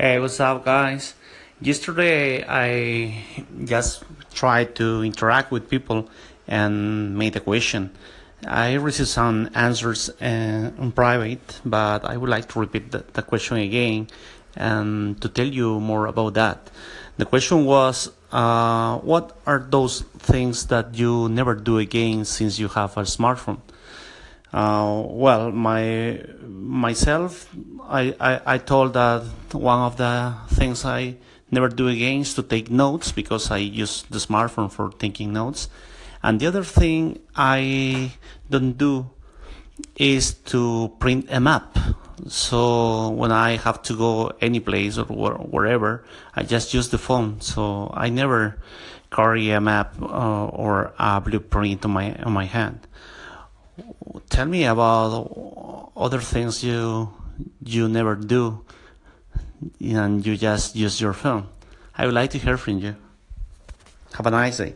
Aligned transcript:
Hey, 0.00 0.20
what's 0.20 0.38
up, 0.38 0.64
guys? 0.64 1.14
Yesterday 1.60 2.44
I 2.46 3.24
just 3.64 4.04
tried 4.32 4.76
to 4.76 5.02
interact 5.02 5.50
with 5.50 5.68
people 5.68 6.08
and 6.46 7.18
made 7.18 7.34
a 7.34 7.40
question. 7.40 7.90
I 8.46 8.74
received 8.74 9.08
some 9.08 9.50
answers 9.56 10.08
uh, 10.22 10.70
in 10.78 10.92
private, 10.92 11.60
but 11.64 12.04
I 12.04 12.16
would 12.16 12.30
like 12.30 12.46
to 12.50 12.60
repeat 12.60 12.92
the, 12.92 13.02
the 13.12 13.22
question 13.22 13.56
again 13.56 14.06
and 14.54 15.20
to 15.20 15.28
tell 15.28 15.48
you 15.48 15.80
more 15.80 16.06
about 16.06 16.34
that. 16.34 16.70
The 17.16 17.26
question 17.26 17.64
was 17.64 18.12
uh, 18.30 18.98
What 18.98 19.36
are 19.46 19.66
those 19.68 20.02
things 20.20 20.66
that 20.66 20.94
you 20.94 21.28
never 21.28 21.56
do 21.56 21.78
again 21.78 22.24
since 22.24 22.56
you 22.60 22.68
have 22.68 22.96
a 22.96 23.02
smartphone? 23.02 23.58
Uh, 24.52 25.02
well, 25.06 25.52
my 25.52 26.24
myself, 26.46 27.54
I, 27.82 28.14
I, 28.18 28.54
I 28.54 28.58
told 28.58 28.94
that 28.94 29.24
one 29.52 29.80
of 29.80 29.96
the 29.96 30.34
things 30.50 30.84
I 30.84 31.16
never 31.50 31.68
do 31.68 31.88
again 31.88 32.20
is 32.20 32.34
to 32.34 32.42
take 32.42 32.70
notes 32.70 33.12
because 33.12 33.50
I 33.50 33.58
use 33.58 34.04
the 34.08 34.18
smartphone 34.18 34.70
for 34.70 34.90
taking 34.90 35.32
notes. 35.32 35.68
And 36.22 36.40
the 36.40 36.46
other 36.46 36.64
thing 36.64 37.20
I 37.36 38.12
don't 38.50 38.76
do 38.76 39.10
is 39.96 40.34
to 40.34 40.92
print 40.98 41.26
a 41.30 41.40
map. 41.40 41.76
So 42.26 43.10
when 43.10 43.30
I 43.30 43.56
have 43.56 43.82
to 43.82 43.96
go 43.96 44.32
any 44.40 44.60
place 44.60 44.98
or 44.98 45.04
wherever, 45.04 46.04
I 46.34 46.42
just 46.42 46.74
use 46.74 46.88
the 46.88 46.98
phone. 46.98 47.40
So 47.40 47.90
I 47.94 48.08
never 48.08 48.58
carry 49.10 49.50
a 49.50 49.60
map 49.60 49.94
uh, 50.02 50.46
or 50.46 50.92
a 50.98 51.20
blueprint 51.20 51.84
on 51.84 51.92
my 51.92 52.14
on 52.16 52.32
my 52.32 52.44
hand. 52.44 52.80
Tell 54.30 54.46
me 54.46 54.64
about 54.64 55.92
other 55.96 56.20
things 56.20 56.62
you 56.62 57.12
you 57.64 57.88
never 57.88 58.14
do 58.14 58.64
and 59.80 60.24
you 60.24 60.36
just 60.36 60.76
use 60.76 61.00
your 61.00 61.12
phone. 61.12 61.46
I 61.96 62.06
would 62.06 62.14
like 62.14 62.30
to 62.30 62.38
hear 62.38 62.56
from 62.56 62.78
you. 62.78 62.96
Have 64.14 64.26
a 64.26 64.30
nice 64.30 64.58
day. 64.58 64.74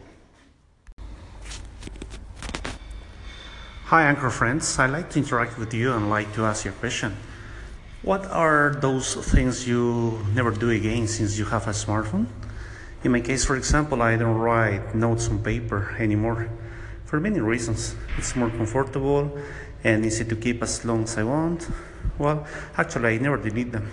Hi, 3.85 4.05
Anchor 4.05 4.31
friends. 4.31 4.79
I'd 4.79 4.91
like 4.91 5.11
to 5.11 5.19
interact 5.19 5.59
with 5.59 5.75
you 5.75 5.93
and 5.93 6.09
like 6.09 6.33
to 6.35 6.45
ask 6.45 6.65
you 6.65 6.71
a 6.71 6.75
question. 6.75 7.17
What 8.03 8.27
are 8.27 8.75
those 8.81 9.15
things 9.15 9.69
you 9.69 10.19
never 10.35 10.51
do 10.51 10.71
again 10.71 11.07
since 11.07 11.39
you 11.39 11.45
have 11.47 11.69
a 11.69 11.73
smartphone? 11.73 12.27
In 13.05 13.13
my 13.13 13.21
case, 13.21 13.45
for 13.45 13.57
example, 13.57 14.03
I 14.03 14.17
don't 14.17 14.39
write 14.39 14.95
notes 14.95 15.29
on 15.29 15.43
paper 15.43 15.95
anymore 15.99 16.49
for 17.13 17.21
many 17.21 17.41
reasons. 17.41 17.95
It's 18.17 18.35
more 18.35 18.49
comfortable 18.49 19.31
and 19.85 20.07
easy 20.07 20.25
to 20.25 20.35
keep 20.35 20.63
as 20.63 20.83
long 20.83 21.03
as 21.03 21.19
I 21.19 21.25
want. 21.25 21.69
Well, 22.17 22.47
actually, 22.79 23.17
I 23.17 23.19
never 23.19 23.37
delete 23.37 23.71
them. 23.71 23.91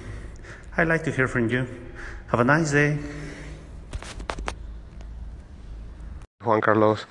I'd 0.77 0.87
like 0.87 1.03
to 1.03 1.11
hear 1.11 1.27
from 1.27 1.49
you. 1.49 1.67
Have 2.27 2.39
a 2.39 2.45
nice 2.45 2.71
day. 2.71 2.97
Juan 6.45 6.61
Carlos. 6.61 7.05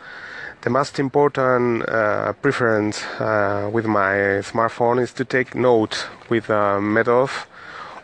The 0.62 0.70
most 0.70 0.98
important 0.98 1.86
uh, 1.86 2.32
preference 2.32 3.04
uh, 3.20 3.68
with 3.70 3.84
my 3.84 4.40
smartphone 4.48 5.02
is 5.02 5.12
to 5.12 5.26
take 5.26 5.54
notes 5.54 6.06
with 6.30 6.48
a 6.48 6.80
method 6.80 7.28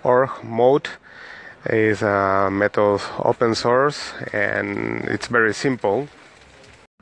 or 0.03 0.31
mode 0.43 0.91
is 1.71 2.03
a 2.03 2.51
method 2.53 3.01
open 3.21 3.55
source 3.55 4.13
and 4.35 5.07
it's 5.09 5.29
very 5.29 5.55
simple. 5.55 6.07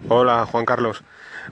Hola 0.08 0.46
Juan 0.46 0.64
Carlos. 0.64 1.02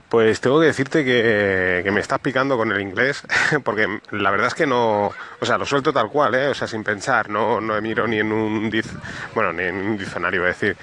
Pues 0.09 0.39
tengo 0.41 0.59
que 0.59 0.67
decirte 0.67 1.03
que, 1.03 1.89
me 1.91 1.99
estás 1.99 2.19
picando 2.19 2.57
con 2.57 2.71
el 2.71 2.79
inglés, 2.81 3.23
porque 3.63 3.99
la 4.11 4.31
verdad 4.31 4.47
es 4.47 4.53
que 4.53 4.67
no, 4.67 5.07
o 5.39 5.45
sea, 5.45 5.57
lo 5.57 5.65
suelto 5.65 5.91
tal 5.91 6.09
cual, 6.09 6.35
¿eh? 6.35 6.47
o 6.47 6.53
sea, 6.53 6.67
sin 6.67 6.83
pensar, 6.83 7.29
no, 7.29 7.59
no 7.59 7.79
miro 7.81 8.07
ni 8.07 8.19
en 8.19 8.31
un, 8.31 8.69
diz, 8.69 8.87
bueno, 9.35 9.51
ni 9.51 9.63
en 9.63 9.75
un 9.75 9.97
diccionario, 9.97 10.47
es 10.47 10.59
decir, 10.59 10.77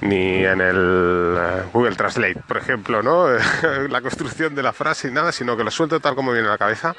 ni 0.00 0.44
en 0.44 0.60
el 0.60 1.36
eh, 1.38 1.62
Google 1.72 1.94
Translate, 1.94 2.40
por 2.46 2.56
ejemplo, 2.56 3.02
¿no? 3.02 3.28
la 3.88 4.00
construcción 4.00 4.54
de 4.54 4.62
la 4.62 4.72
frase 4.72 5.08
y 5.08 5.12
nada, 5.12 5.30
sino 5.30 5.56
que 5.56 5.64
lo 5.64 5.70
suelto 5.70 6.00
tal 6.00 6.14
como 6.14 6.32
viene 6.32 6.48
a 6.48 6.52
la 6.52 6.58
cabeza 6.58 6.94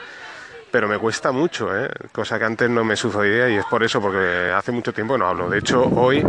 pero 0.73 0.87
me 0.87 0.97
cuesta 0.97 1.31
mucho, 1.31 1.69
¿eh? 1.77 1.87
cosa 2.11 2.39
que 2.39 2.45
antes 2.45 2.67
no 2.67 2.83
me 2.83 2.95
sucedía 2.95 3.47
y 3.47 3.57
es 3.57 3.65
por 3.65 3.83
eso, 3.83 4.01
porque 4.01 4.51
hace 4.51 4.71
mucho 4.71 4.91
tiempo 4.91 5.15
no 5.19 5.27
hablo. 5.27 5.47
De 5.47 5.59
hecho, 5.59 5.83
hoy 5.83 6.25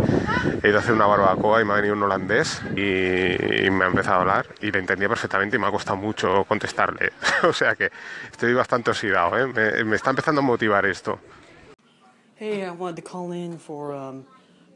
he 0.61 0.69
ido 0.69 0.77
a 0.77 0.81
hacer 0.81 0.93
una 0.93 1.07
barbacoa 1.07 1.63
y 1.63 1.65
me 1.65 1.73
ha 1.73 1.77
venido 1.77 1.95
un 1.95 2.03
holandés 2.03 2.61
y, 2.75 3.67
me 3.71 3.85
ha 3.85 3.87
empezado 3.87 4.17
a 4.17 4.21
hablar 4.21 4.45
y 4.61 4.69
le 4.69 4.77
entendía 4.77 5.09
perfectamente 5.09 5.55
y 5.55 5.59
me 5.59 5.65
ha 5.65 5.71
costado 5.71 5.97
mucho 5.97 6.45
contestarle. 6.47 7.11
o 7.43 7.51
sea 7.53 7.73
que 7.73 7.89
estoy 8.31 8.53
bastante 8.53 8.91
oxidado, 8.91 9.35
¿eh? 9.35 9.47
me, 9.47 9.83
me, 9.83 9.95
está 9.95 10.11
empezando 10.11 10.41
a 10.41 10.43
motivar 10.43 10.85
esto. 10.85 11.17
Hey, 12.35 12.61
I 12.61 12.69
wanted 12.69 13.03
to 13.03 13.09
call 13.09 13.31
in 13.31 13.57
for, 13.57 13.95
um, 13.95 14.25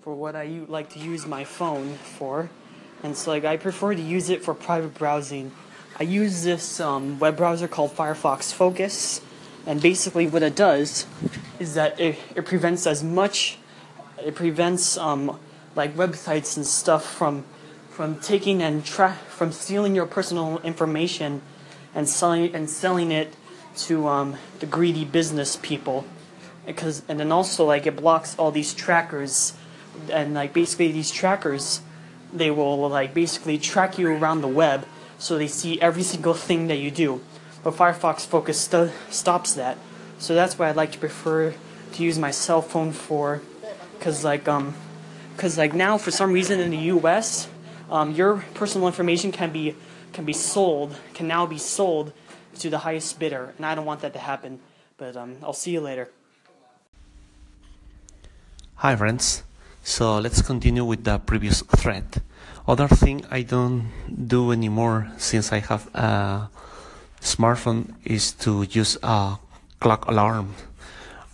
for 0.01 0.15
what 0.15 0.35
I 0.35 0.65
like 0.67 0.89
to 0.95 0.99
use 0.99 1.27
my 1.27 1.45
phone 1.45 1.93
for. 2.17 2.49
And 3.03 3.15
so, 3.15 3.29
like, 3.29 3.45
I 3.45 3.57
prefer 3.57 3.93
to 3.93 4.01
use 4.01 4.31
it 4.31 4.43
for 4.43 4.55
private 4.55 4.97
browsing. 4.97 5.51
I 5.99 6.05
use 6.05 6.43
this 6.43 6.79
um, 6.79 7.19
web 7.19 7.37
browser 7.37 7.67
called 7.67 7.95
Firefox 7.95 8.51
Focus. 8.51 9.21
And 9.65 9.81
basically, 9.81 10.27
what 10.27 10.43
it 10.43 10.55
does 10.55 11.05
is 11.59 11.73
that 11.75 11.99
it, 11.99 12.17
it 12.35 12.45
prevents 12.45 12.87
as 12.87 13.03
much, 13.03 13.57
it 14.23 14.35
prevents 14.35 14.97
um, 14.97 15.39
like 15.75 15.95
websites 15.95 16.57
and 16.57 16.65
stuff 16.65 17.05
from 17.05 17.43
from 17.89 18.17
taking 18.21 18.61
and 18.63 18.85
tra- 18.85 19.19
from 19.27 19.51
stealing 19.51 19.93
your 19.93 20.05
personal 20.05 20.59
information 20.59 21.41
and 21.93 22.07
selling 22.07 22.55
and 22.55 22.69
selling 22.69 23.11
it 23.11 23.35
to 23.75 24.07
um, 24.07 24.37
the 24.59 24.65
greedy 24.65 25.03
business 25.03 25.57
people. 25.61 26.05
Because 26.65 27.03
and 27.09 27.19
then 27.19 27.31
also 27.31 27.65
like 27.65 27.85
it 27.85 27.97
blocks 27.97 28.37
all 28.39 28.51
these 28.51 28.73
trackers, 28.73 29.53
and 30.11 30.33
like 30.33 30.53
basically 30.53 30.91
these 30.91 31.11
trackers, 31.11 31.81
they 32.31 32.49
will 32.49 32.87
like 32.89 33.13
basically 33.13 33.57
track 33.57 33.97
you 33.97 34.09
around 34.09 34.41
the 34.41 34.47
web, 34.47 34.87
so 35.17 35.37
they 35.37 35.47
see 35.47 35.81
every 35.81 36.03
single 36.03 36.33
thing 36.33 36.67
that 36.67 36.77
you 36.77 36.91
do 36.91 37.21
but 37.63 37.73
Firefox 37.73 38.25
Focus 38.25 38.59
st- 38.59 38.91
stops 39.09 39.53
that. 39.53 39.77
So 40.17 40.35
that's 40.35 40.57
why 40.57 40.69
I 40.69 40.71
like 40.71 40.91
to 40.93 40.97
prefer 40.97 41.53
to 41.93 42.03
use 42.03 42.19
my 42.19 42.31
cell 42.31 42.61
phone 42.61 42.91
for, 42.91 43.41
cause 43.99 44.23
like 44.23 44.47
um, 44.47 44.75
cause 45.37 45.57
like 45.57 45.73
now 45.73 45.97
for 45.97 46.11
some 46.11 46.31
reason 46.31 46.59
in 46.59 46.71
the 46.71 46.93
U.S., 46.99 47.47
um, 47.89 48.11
your 48.11 48.43
personal 48.53 48.87
information 48.87 49.31
can 49.31 49.51
be 49.51 49.75
can 50.13 50.25
be 50.25 50.33
sold, 50.33 50.95
can 51.13 51.27
now 51.27 51.45
be 51.45 51.57
sold 51.57 52.13
to 52.59 52.69
the 52.69 52.79
highest 52.79 53.19
bidder, 53.19 53.53
and 53.57 53.65
I 53.65 53.75
don't 53.75 53.85
want 53.85 54.01
that 54.01 54.13
to 54.13 54.19
happen. 54.19 54.59
But 54.97 55.15
um, 55.15 55.37
I'll 55.43 55.53
see 55.53 55.71
you 55.71 55.81
later. 55.81 56.09
Hi 58.75 58.95
friends. 58.95 59.43
So 59.83 60.19
let's 60.19 60.41
continue 60.41 60.85
with 60.85 61.03
the 61.03 61.19
previous 61.19 61.61
thread. 61.61 62.21
Other 62.67 62.87
thing 62.87 63.25
I 63.31 63.41
don't 63.41 63.89
do 64.27 64.51
anymore 64.51 65.11
since 65.17 65.51
I 65.51 65.59
have 65.59 65.87
a 65.95 66.49
smartphone 67.21 67.95
is 68.05 68.31
to 68.33 68.63
use 68.63 68.97
a 69.03 69.37
clock 69.79 70.07
alarm. 70.07 70.55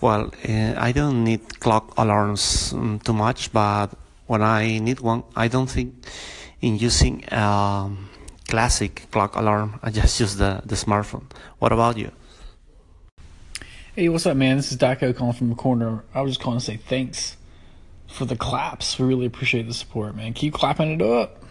Well, 0.02 0.32
uh, 0.48 0.74
I 0.78 0.92
don't 0.92 1.24
need 1.24 1.60
clock 1.60 1.94
alarms 1.98 2.74
um, 2.74 3.00
too 3.00 3.14
much, 3.14 3.52
but 3.52 3.88
when 4.28 4.42
I 4.42 4.80
need 4.80 5.00
one, 5.00 5.24
I 5.36 5.48
don't 5.48 5.70
think 5.70 5.94
in 6.62 6.78
using 6.78 7.24
a 7.32 7.90
classic 8.48 9.08
clock 9.12 9.36
alarm. 9.36 9.80
I 9.82 9.92
just 10.02 10.20
use 10.20 10.36
the, 10.36 10.62
the 10.66 10.76
smartphone. 10.76 11.24
What 11.60 11.72
about 11.72 11.98
you? 11.98 12.12
Hey, 13.96 14.10
what's 14.10 14.26
up, 14.26 14.36
man? 14.36 14.58
This 14.58 14.74
is 14.74 14.78
Daco 14.78 15.16
calling 15.16 15.34
from 15.34 15.50
the 15.50 15.56
corner. 15.56 16.04
I 16.14 16.22
was 16.22 16.32
just 16.32 16.42
calling 16.42 16.60
to 16.60 16.66
say 16.66 16.76
thanks 16.76 17.38
for 18.08 18.26
the 18.26 18.36
claps. 18.36 19.00
We 19.00 19.06
really 19.06 19.26
appreciate 19.26 19.68
the 19.68 19.74
support, 19.74 20.16
man. 20.16 20.34
Keep 20.34 20.54
clapping 20.54 20.92
it 20.92 21.02
up. 21.02 21.45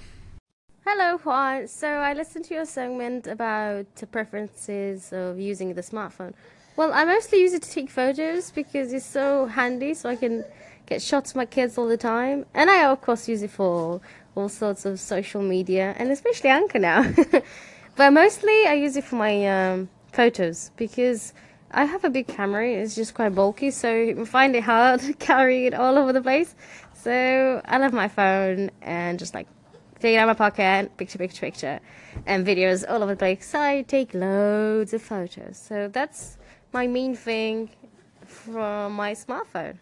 Hello, 0.87 1.17
Juan. 1.17 1.67
So 1.67 1.89
I 1.89 2.13
listened 2.13 2.45
to 2.45 2.55
your 2.55 2.67
segment 2.67 3.27
about 3.27 3.87
the 3.95 4.07
preferences 4.07 5.15
of 5.15 5.41
using 5.41 5.73
the 5.73 5.81
smartphone. 5.81 6.35
Well, 6.77 6.93
I 6.93 7.07
mostly 7.07 7.41
use 7.41 7.55
it 7.55 7.63
to 7.63 7.71
take 7.71 7.89
photos 7.89 8.51
because 8.51 8.93
it's 8.93 9.07
so 9.07 9.47
handy, 9.47 9.95
so 9.95 10.11
I 10.11 10.17
can 10.17 10.45
get 10.85 11.01
shots 11.01 11.31
of 11.31 11.37
my 11.37 11.47
kids 11.47 11.79
all 11.79 11.89
the 11.89 11.97
time. 11.97 12.45
And 12.53 12.69
I, 12.69 12.85
of 12.85 13.01
course, 13.01 13.27
use 13.31 13.43
it 13.43 13.51
for 13.51 14.03
all 14.35 14.51
sorts 14.51 14.85
of 14.85 15.01
social 15.01 15.41
media, 15.41 15.95
and 15.97 16.11
especially 16.11 16.51
Anchor 16.51 16.79
now. 16.79 17.11
but 17.97 18.13
mostly, 18.13 18.67
I 18.67 18.75
use 18.75 18.99
it 18.99 19.05
for 19.05 19.17
my 19.17 19.47
um, 19.47 19.89
photos 20.13 20.71
because 20.77 21.33
I 21.71 21.87
have 21.87 22.05
a 22.05 22.11
big 22.11 22.27
camera. 22.27 22.69
It's 22.69 22.95
just 22.95 23.15
quite 23.15 23.35
bulky, 23.35 23.71
so 23.71 23.91
I 23.91 24.25
find 24.27 24.55
it 24.55 24.65
hard 24.65 25.01
to 25.07 25.15
carry 25.15 25.67
it 25.67 25.73
all 25.73 25.97
over 25.97 26.13
the 26.13 26.21
place. 26.21 26.55
So 26.93 27.63
I 27.65 27.79
love 27.79 27.95
my 27.95 28.09
phone 28.09 28.71
and 28.83 29.19
just 29.19 29.33
like 29.33 29.47
take 30.01 30.15
it 30.15 30.19
out 30.19 30.29
of 30.29 30.39
my 30.39 30.51
pocket, 30.51 30.97
picture, 30.97 31.19
picture, 31.19 31.41
picture, 31.41 31.81
and 32.27 32.47
videos 32.47 32.85
all 32.89 33.03
over 33.03 33.13
the 33.13 33.19
place. 33.19 33.47
So 33.47 33.61
I 33.61 33.83
take 33.83 34.15
loads 34.15 34.93
of 34.95 35.03
photos. 35.03 35.57
So 35.57 35.89
that's 35.89 36.39
my 36.73 36.87
main 36.87 37.15
thing 37.15 37.71
from 38.27 38.95
my 38.95 39.13
smartphone. 39.13 39.79